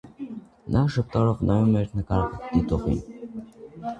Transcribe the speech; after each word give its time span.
Նա 0.75 0.81
ժպտալով 0.93 1.43
նայում 1.49 1.77
է 1.83 1.85
նկարը 1.99 2.41
դիտողին։ 2.45 3.29